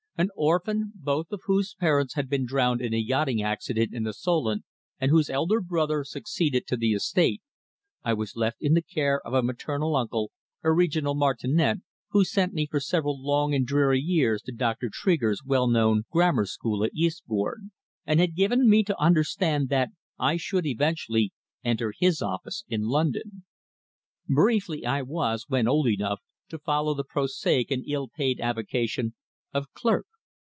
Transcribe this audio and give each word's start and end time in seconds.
An 0.17 0.29
orphan, 0.35 0.91
both 0.93 1.31
of 1.31 1.41
whose 1.45 1.73
parents 1.73 2.13
had 2.13 2.29
been 2.29 2.45
drowned 2.45 2.79
in 2.79 2.93
a 2.93 2.97
yachting 2.97 3.41
accident 3.41 3.91
in 3.91 4.03
the 4.03 4.13
Solent 4.13 4.63
and 4.99 5.09
whose 5.09 5.31
elder 5.31 5.59
brother 5.61 6.03
succeeded 6.03 6.67
to 6.67 6.77
the 6.77 6.91
estate, 6.93 7.41
I 8.03 8.13
was 8.13 8.35
left 8.35 8.57
in 8.61 8.75
the 8.75 8.83
care 8.83 9.19
of 9.25 9.33
a 9.33 9.41
maternal 9.41 9.95
uncle, 9.95 10.29
a 10.61 10.71
regular 10.71 11.15
martinet, 11.15 11.77
who 12.09 12.23
sent 12.23 12.53
me 12.53 12.67
for 12.67 12.79
several 12.79 13.19
long 13.19 13.55
and 13.55 13.65
dreary 13.65 13.99
years 13.99 14.43
to 14.43 14.51
Dr. 14.51 14.91
Tregear's 14.93 15.43
well 15.43 15.67
known 15.67 16.03
Grammar 16.11 16.45
school 16.45 16.83
at 16.83 16.93
Eastbourne, 16.93 17.71
and 18.05 18.19
had 18.19 18.35
given 18.35 18.69
me 18.69 18.83
to 18.83 18.99
understand 19.01 19.69
that 19.69 19.89
I 20.19 20.37
should 20.37 20.67
eventually 20.67 21.33
enter 21.63 21.93
his 21.97 22.21
office 22.21 22.63
in 22.67 22.83
London. 22.83 23.43
Briefly, 24.29 24.85
I 24.85 25.01
was, 25.01 25.45
when 25.47 25.67
old 25.67 25.87
enough, 25.87 26.21
to 26.49 26.59
follow 26.59 26.93
the 26.93 27.05
prosaic 27.05 27.71
and 27.71 27.83
ill 27.87 28.07
paid 28.07 28.39
avocation 28.39 29.15
of 29.51 29.73
clerk. 29.73 30.05